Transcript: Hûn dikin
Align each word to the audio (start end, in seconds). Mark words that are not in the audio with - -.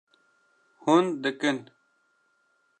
Hûn 0.83 1.05
dikin 1.23 1.57